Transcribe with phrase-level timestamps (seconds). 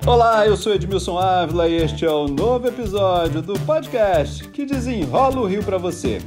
[0.00, 5.38] Olá, eu sou Edmilson Ávila e este é o novo episódio do podcast que desenrola
[5.38, 6.18] o Rio para você.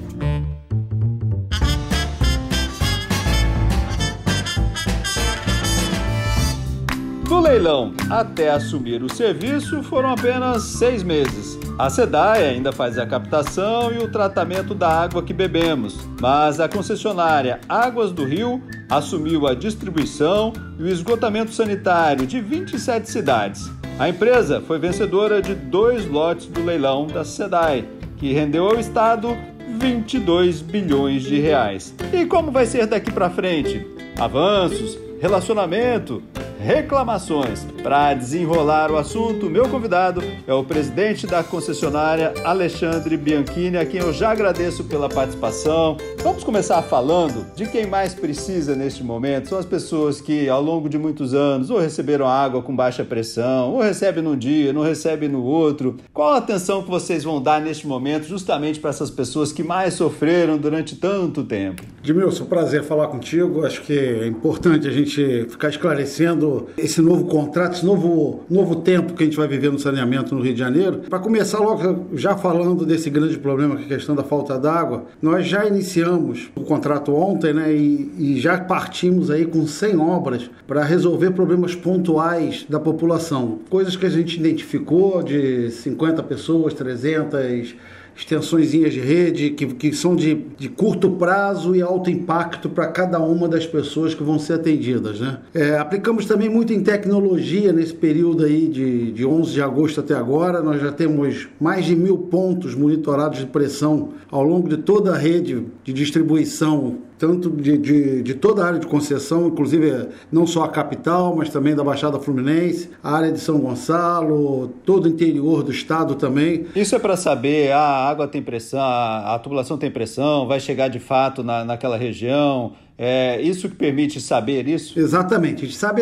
[7.28, 11.60] Do leilão até assumir o serviço foram apenas seis meses.
[11.78, 16.70] A SEDAI ainda faz a captação e o tratamento da água que bebemos, mas a
[16.70, 23.70] concessionária Águas do Rio assumiu a distribuição e o esgotamento sanitário de 27 cidades.
[23.98, 29.38] A empresa foi vencedora de dois lotes do leilão da SEDAI, que rendeu ao Estado
[29.80, 31.94] 22 bilhões de reais.
[32.14, 33.86] E como vai ser daqui para frente?
[34.20, 36.22] Avanços, relacionamento,
[36.60, 37.66] reclamações.
[37.84, 44.00] Para desenrolar o assunto, meu convidado é o presidente da concessionária Alexandre Bianchini, a quem
[44.02, 45.98] eu já agradeço pela participação.
[46.24, 49.50] Vamos começar falando de quem mais precisa neste momento.
[49.50, 53.74] São as pessoas que ao longo de muitos anos ou receberam água com baixa pressão,
[53.74, 55.98] ou recebem num dia, não recebem no outro.
[56.14, 59.94] Qual a atenção que vocês vão dar neste momento justamente para essas pessoas que mais
[59.94, 61.84] sofreram durante tanto tempo?
[62.04, 63.66] Edmilson, prazer falar contigo.
[63.66, 66.45] Acho que é importante a gente ficar esclarecendo
[66.78, 70.42] esse novo contrato, esse novo, novo tempo que a gente vai viver no saneamento no
[70.42, 71.00] Rio de Janeiro.
[71.10, 75.06] Para começar logo já falando desse grande problema que é a questão da falta d'água,
[75.22, 80.50] nós já iniciamos o contrato ontem, né, e, e já partimos aí com 100 obras
[80.68, 87.76] para resolver problemas pontuais da população, coisas que a gente identificou de 50 pessoas, 300
[88.16, 93.20] extensões de rede que, que são de, de curto prazo e alto impacto para cada
[93.20, 95.20] uma das pessoas que vão ser atendidas.
[95.20, 95.38] Né?
[95.54, 100.16] É, aplicamos também muito em tecnologia nesse período aí de, de 11 de agosto até
[100.16, 100.62] agora.
[100.62, 105.18] Nós já temos mais de mil pontos monitorados de pressão ao longo de toda a
[105.18, 110.64] rede de distribuição tanto de, de, de, toda a área de concessão, inclusive não só
[110.64, 115.64] a capital, mas também da Baixada Fluminense, a área de São Gonçalo, todo o interior
[115.64, 116.68] do estado também.
[116.76, 120.60] Isso é para saber, ah, a água tem pressão, a, a tubulação tem pressão, vai
[120.60, 124.98] chegar de fato na, naquela região, é isso que permite saber isso?
[124.98, 125.66] Exatamente.
[125.66, 126.02] A gente sabe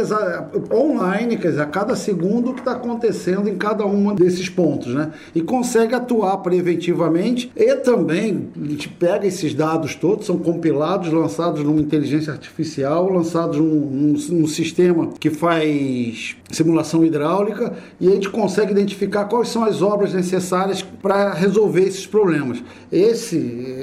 [0.71, 4.93] online, quer dizer, a cada segundo o que está acontecendo em cada um desses pontos,
[4.93, 5.11] né?
[5.33, 11.63] E consegue atuar preventivamente e também a gente pega esses dados todos, são compilados, lançados
[11.63, 18.29] numa inteligência artificial, lançados num, num, num sistema que faz simulação hidráulica e a gente
[18.29, 22.63] consegue identificar quais são as obras necessárias para resolver esses problemas.
[22.91, 23.37] Esse,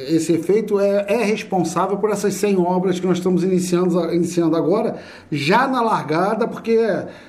[0.09, 4.99] esse efeito é, é responsável por essas 100 obras que nós estamos iniciando, iniciando agora,
[5.31, 6.79] já na largada, porque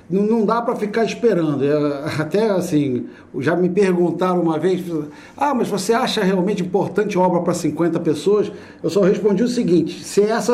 [0.09, 1.63] não, não dá para ficar esperando.
[1.63, 3.07] É, até assim,
[3.39, 4.83] já me perguntaram uma vez:
[5.37, 8.51] ah, mas você acha realmente importante obra para 50 pessoas?
[8.83, 10.53] Eu só respondi o seguinte: se, essa,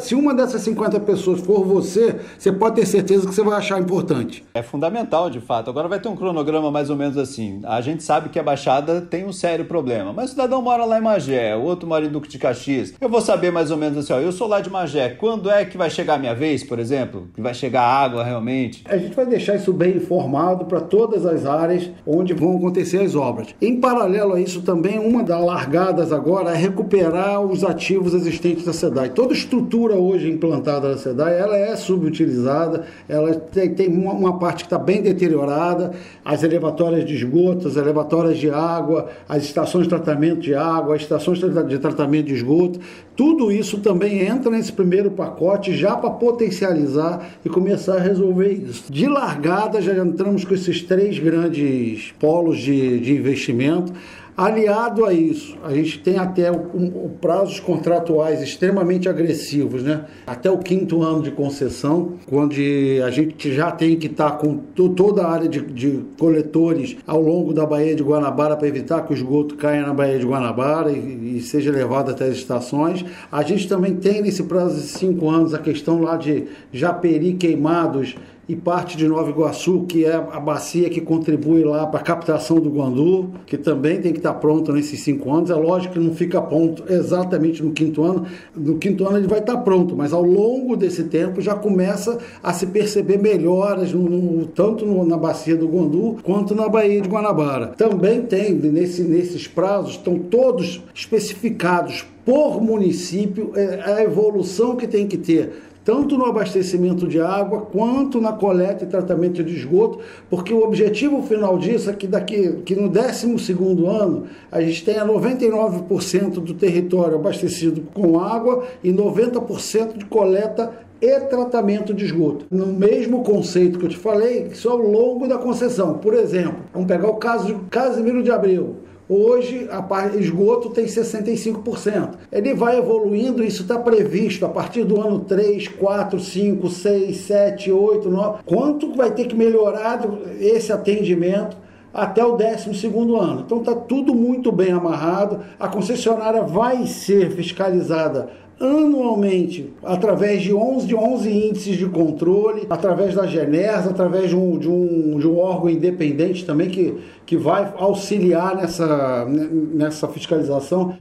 [0.00, 3.80] se, uma dessas 50 pessoas for você, você pode ter certeza que você vai achar
[3.80, 4.44] importante.
[4.54, 5.68] É fundamental, de fato.
[5.68, 7.60] Agora vai ter um cronograma mais ou menos assim.
[7.64, 10.98] A gente sabe que a Baixada tem um sério problema, mas o cidadão mora lá
[10.98, 12.94] em Magé, o outro mora em Duque de Caxias.
[13.00, 15.64] Eu vou saber mais ou menos assim: ó, eu sou lá de Magé, quando é
[15.64, 17.28] que vai chegar a minha vez, por exemplo?
[17.34, 18.84] Que vai chegar água realmente?
[18.84, 23.16] A gente vai deixar isso bem informado para todas as áreas onde vão acontecer as
[23.16, 23.48] obras.
[23.60, 28.72] Em paralelo a isso também, uma das largadas agora é recuperar os ativos existentes da
[28.72, 29.08] SEDAI.
[29.08, 34.58] Toda estrutura hoje implantada da SEDAI, ela é subutilizada, ela tem, tem uma, uma parte
[34.58, 35.92] que está bem deteriorada,
[36.24, 41.02] as elevatórias de esgoto, as elevatórias de água, as estações de tratamento de água, as
[41.02, 42.78] estações de tratamento de esgoto,
[43.16, 48.92] tudo isso também entra nesse primeiro pacote já para potencializar e começar a resolver isso.
[48.92, 53.92] De largada, já entramos com esses três grandes polos de, de investimento.
[54.36, 60.06] Aliado a isso, a gente tem até o, prazos contratuais extremamente agressivos, né?
[60.26, 64.56] Até o quinto ano de concessão, onde a gente já tem que estar tá com
[64.56, 69.12] toda a área de, de, coletores ao longo da Baía de Guanabara para evitar que
[69.12, 73.04] o esgoto caia na Baía de Guanabara e, e, seja levado até as estações.
[73.30, 78.16] A gente também tem nesse prazo de cinco anos a questão lá de Japeri queimados
[78.48, 82.60] e parte de Nova Iguaçu, que é a bacia que contribui lá para a captação
[82.60, 85.50] do Guandu, que também tem que estar pronto nesses cinco anos.
[85.50, 88.26] É lógico que não fica pronto exatamente no quinto ano.
[88.54, 92.52] No quinto ano ele vai estar pronto, mas ao longo desse tempo já começa a
[92.52, 97.08] se perceber melhoras no, no, tanto no, na bacia do Guandu quanto na Baía de
[97.08, 97.68] Guanabara.
[97.68, 105.06] Também tem, nesse, nesses prazos, estão todos especificados por município é, a evolução que tem
[105.06, 105.52] que ter
[105.84, 110.00] tanto no abastecimento de água quanto na coleta e tratamento de esgoto,
[110.30, 113.52] porque o objetivo final disso é que daqui que no 12
[113.86, 121.20] ano a gente tenha 99% do território abastecido com água e 90% de coleta e
[121.20, 122.46] tratamento de esgoto.
[122.50, 125.98] No mesmo conceito que eu te falei, isso ao longo da concessão.
[125.98, 128.76] Por exemplo, vamos pegar o caso de Casimiro de Abreu.
[129.08, 132.14] Hoje, a parte esgoto tem 65%.
[132.32, 137.70] Ele vai evoluindo, isso está previsto a partir do ano 3, 4, 5, 6, 7,
[137.70, 138.38] 8, 9.
[138.46, 140.00] Quanto vai ter que melhorar
[140.40, 141.56] esse atendimento
[141.92, 142.86] até o 12
[143.16, 143.42] ano?
[143.44, 145.40] Então está tudo muito bem amarrado.
[145.60, 148.30] A concessionária vai ser fiscalizada
[148.64, 154.58] anualmente através de 11, de 11 índices de controle, através da GENERS, através de um,
[154.58, 156.94] de um, de um órgão independente também que,
[157.26, 160.96] que vai auxiliar nessa, nessa fiscalização.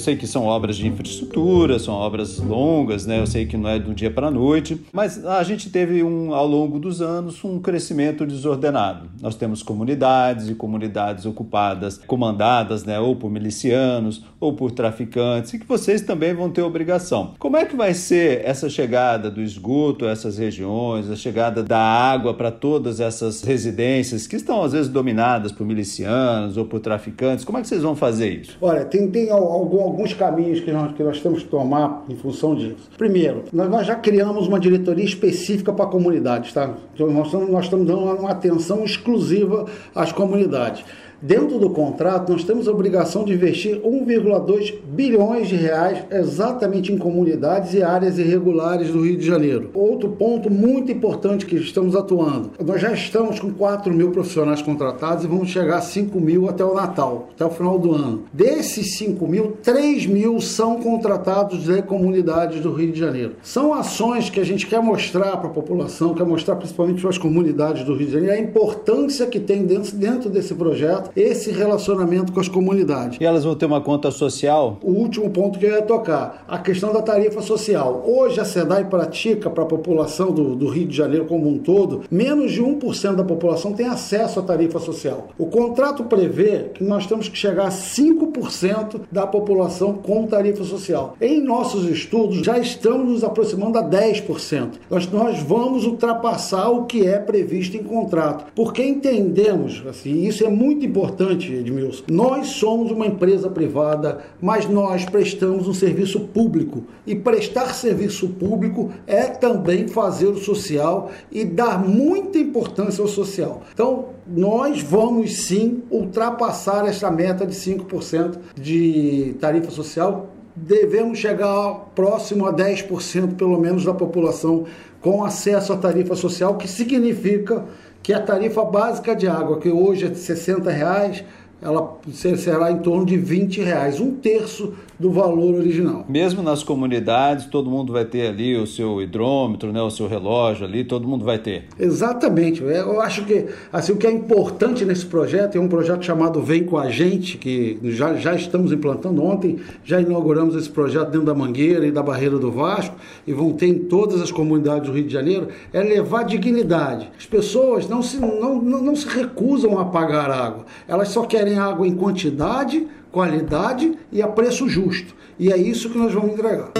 [0.00, 3.20] Sei que são obras de infraestrutura, são obras longas, né?
[3.20, 6.34] Eu sei que não é do dia para a noite, mas a gente teve um,
[6.34, 9.08] ao longo dos anos um crescimento desordenado.
[9.20, 12.98] Nós temos comunidades e comunidades ocupadas, comandadas, né?
[12.98, 17.34] Ou por milicianos ou por traficantes, e que vocês também vão ter obrigação.
[17.38, 21.78] Como é que vai ser essa chegada do esgoto a essas regiões, a chegada da
[21.78, 27.44] água para todas essas residências que estão às vezes dominadas por milicianos ou por traficantes?
[27.44, 28.56] Como é que vocês vão fazer isso?
[28.62, 32.54] Olha, tem, tem algum alguns caminhos que nós, que nós temos que tomar em função
[32.54, 32.88] disso.
[32.96, 36.74] Primeiro, nós, nós já criamos uma diretoria específica para comunidades, tá?
[36.94, 40.84] Então, nós, nós estamos dando uma atenção exclusiva às comunidades.
[41.22, 46.96] Dentro do contrato, nós temos a obrigação de investir 1,2 bilhões de reais exatamente em
[46.96, 49.68] comunidades e áreas irregulares do Rio de Janeiro.
[49.74, 55.22] Outro ponto muito importante que estamos atuando: nós já estamos com 4 mil profissionais contratados
[55.22, 58.24] e vamos chegar a 5 mil até o Natal, até o final do ano.
[58.32, 63.34] Desses 5 mil, 3 mil são contratados de comunidades do Rio de Janeiro.
[63.42, 67.18] São ações que a gente quer mostrar para a população, quer mostrar principalmente para as
[67.18, 72.32] comunidades do Rio de Janeiro, a importância que tem dentro, dentro desse projeto esse relacionamento
[72.32, 73.18] com as comunidades.
[73.20, 74.78] E elas vão ter uma conta social?
[74.82, 78.04] O último ponto que eu ia tocar, a questão da tarifa social.
[78.06, 82.02] Hoje a SEDAI pratica para a população do, do Rio de Janeiro como um todo,
[82.10, 85.28] menos de 1% da população tem acesso à tarifa social.
[85.38, 91.16] O contrato prevê que nós temos que chegar a 5% da população com tarifa social.
[91.20, 94.68] Em nossos estudos, já estamos nos aproximando a 10%.
[94.88, 100.48] Nós, nós vamos ultrapassar o que é previsto em contrato, porque entendemos, assim, isso é
[100.48, 102.04] muito importante importante, Edmilson.
[102.10, 106.84] Nós somos uma empresa privada, mas nós prestamos um serviço público.
[107.06, 113.62] E prestar serviço público é também fazer o social e dar muita importância ao social.
[113.72, 120.28] Então, nós vamos sim ultrapassar essa meta de 5% de tarifa social.
[120.54, 124.66] Devemos chegar próximo a 10% pelo menos da população
[125.00, 127.64] com acesso à tarifa social, que significa
[128.02, 131.24] que a tarifa básica de água, que hoje é de 60 reais,
[131.62, 136.04] ela será em torno de 20 reais, um terço do valor original.
[136.06, 140.66] Mesmo nas comunidades, todo mundo vai ter ali o seu hidrômetro, né, o seu relógio
[140.66, 141.64] ali, todo mundo vai ter.
[141.78, 142.62] Exatamente.
[142.62, 146.42] É, eu acho que assim, o que é importante nesse projeto é um projeto chamado
[146.42, 149.24] Vem com a Gente, que já, já estamos implantando.
[149.24, 152.94] Ontem já inauguramos esse projeto dentro da Mangueira e da Barreira do Vasco
[153.26, 157.10] e vão ter em todas as comunidades do Rio de Janeiro, é levar dignidade.
[157.18, 161.49] As pessoas não se, não, não, não se recusam a pagar água, elas só querem
[161.58, 165.14] água em quantidade qualidade e a preço justo.
[165.38, 166.70] E é isso que nós vamos entregar.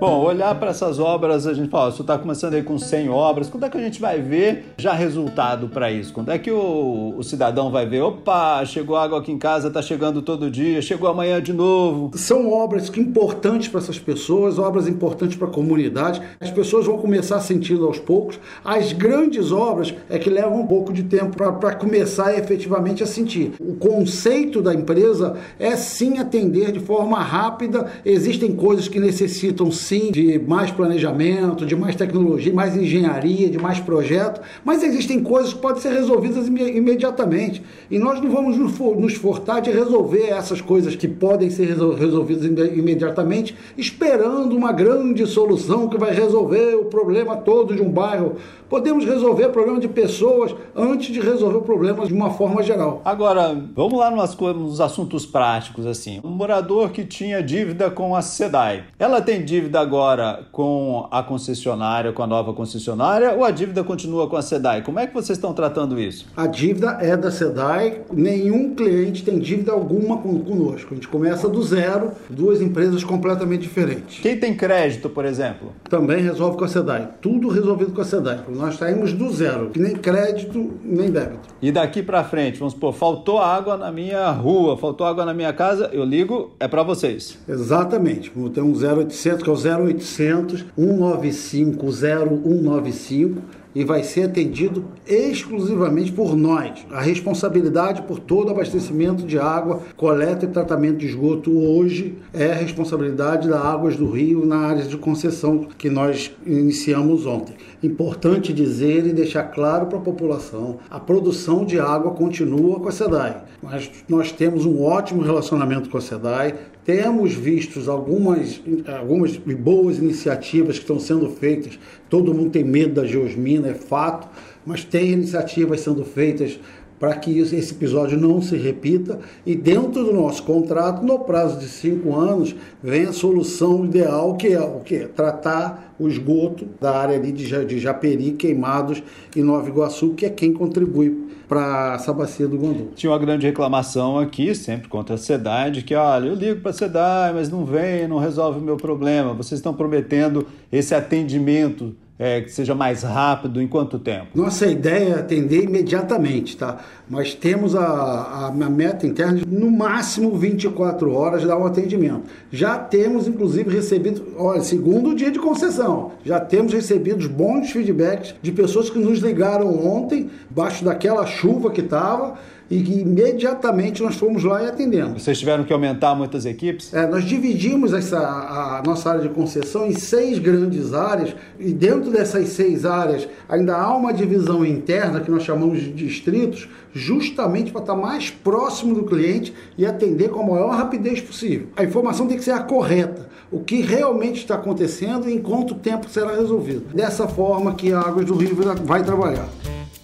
[0.00, 3.50] Bom, olhar para essas obras, a gente fala, você está começando aí com 100 obras,
[3.50, 6.10] quando é que a gente vai ver já resultado para isso?
[6.14, 9.82] Quando é que o, o, cidadão vai ver, opa, chegou água aqui em casa, está
[9.82, 12.12] chegando todo dia, chegou amanhã de novo?
[12.16, 16.22] São obras que importantes para essas pessoas, obras importantes para a comunidade.
[16.40, 18.40] As pessoas vão começar sentindo aos poucos.
[18.64, 23.52] As grandes obras é que levam um pouco de tempo para começar efetivamente a sentir.
[23.60, 27.86] O conceito da empresa é sim atender de forma rápida.
[28.02, 33.80] Existem coisas que necessitam sim de mais planejamento, de mais tecnologia, mais engenharia, de mais
[33.80, 37.60] projeto, mas existem coisas que podem ser resolvidas imediatamente.
[37.90, 43.56] E nós não vamos nos furtar de resolver essas coisas que podem ser resolvidas imediatamente,
[43.76, 48.36] esperando uma grande solução que vai resolver o problema todo de um bairro.
[48.68, 53.02] Podemos resolver o problema de pessoas antes de resolver o problema de uma forma geral.
[53.04, 56.20] Agora, vamos lá nos assuntos práticos assim.
[56.22, 58.84] Um morador que tinha dívida com a SEDAI.
[58.96, 63.82] Ela tem dívida dívida agora com a concessionária, com a nova concessionária, ou a dívida
[63.82, 64.82] continua com a SEDAI?
[64.82, 66.26] Como é que vocês estão tratando isso?
[66.36, 70.88] A dívida é da SEDAI, nenhum cliente tem dívida alguma conosco.
[70.92, 74.20] A gente começa do zero, duas empresas completamente diferentes.
[74.20, 75.72] Quem tem crédito, por exemplo?
[75.88, 77.08] Também resolve com a SEDAI.
[77.20, 78.40] Tudo resolvido com a SEDAI.
[78.48, 81.48] Nós saímos do zero, nem crédito, nem débito.
[81.62, 85.52] E daqui para frente, vamos supor, faltou água na minha rua, faltou água na minha
[85.52, 87.38] casa, eu ligo, é para vocês.
[87.48, 88.30] Exatamente.
[88.52, 96.36] Tem um 0800, que é o 0800 195 0195 e vai ser atendido exclusivamente por
[96.36, 96.84] nós.
[96.90, 102.54] A responsabilidade por todo abastecimento de água, coleta e tratamento de esgoto hoje é a
[102.54, 107.54] responsabilidade da Águas do Rio na área de concessão que nós iniciamos ontem.
[107.82, 112.92] Importante dizer e deixar claro para a população, a produção de água continua com a
[112.92, 113.42] SEDAI.
[113.62, 118.60] Mas nós temos um ótimo relacionamento com a SEDAI, temos visto algumas,
[118.98, 121.78] algumas boas iniciativas que estão sendo feitas.
[122.10, 124.28] Todo mundo tem medo da geosmina, é fato,
[124.66, 126.60] mas tem iniciativas sendo feitas
[127.00, 131.66] para que esse episódio não se repita e dentro do nosso contrato, no prazo de
[131.66, 137.16] cinco anos, vem a solução ideal que é o que tratar o esgoto da área
[137.16, 139.02] ali de Japeri, Queimados
[139.34, 142.88] e Nova Iguaçu, que é quem contribui para essa bacia do Gondom.
[142.94, 146.74] Tinha uma grande reclamação aqui, sempre contra a SEDAI, que, olha, eu ligo para a
[146.74, 149.34] SEDAI, mas não vem, não resolve o meu problema.
[149.34, 153.62] Vocês estão prometendo esse atendimento é, que seja mais rápido?
[153.62, 154.26] Em quanto tempo?
[154.34, 156.76] Nossa ideia é atender imediatamente, tá?
[157.08, 162.24] Mas temos a, a, meta interna de no máximo 24 horas dar um atendimento.
[162.52, 168.52] Já temos, inclusive, recebido, olha, segundo dia de concessão, já temos recebido bons feedbacks de
[168.52, 172.34] pessoas que nos ligaram ontem, baixo daquela chuva que estava
[172.70, 175.22] e que imediatamente nós fomos lá e atendemos.
[175.22, 176.94] Vocês tiveram que aumentar muitas equipes?
[176.94, 182.10] É, nós dividimos essa, a nossa área de concessão em seis grandes áreas e dentro
[182.10, 187.80] dessas seis áreas ainda há uma divisão interna que nós chamamos de distritos, justamente para
[187.80, 191.68] estar mais próximo do cliente e atender com a maior rapidez possível.
[191.76, 195.74] A informação tem que ser a correta, o que realmente está acontecendo e em quanto
[195.74, 196.94] tempo será resolvido.
[196.94, 199.48] Dessa forma que a Águas do Rio vai trabalhar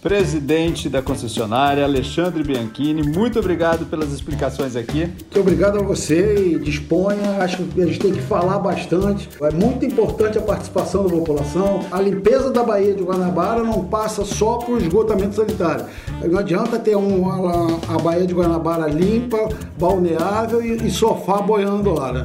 [0.06, 3.02] presidente da concessionária, Alexandre Bianchini.
[3.02, 5.00] Muito obrigado pelas explicações aqui.
[5.00, 7.38] Muito obrigado a você e disponha.
[7.40, 9.28] Acho que a gente tem que falar bastante.
[9.42, 11.80] É muito importante a participação da população.
[11.90, 15.86] A limpeza da Baía de Guanabara não passa só por esgotamento sanitário.
[16.22, 22.12] Não adianta ter uma, a Baía de Guanabara limpa, balneável e, e sofá boiando lá,
[22.12, 22.24] né?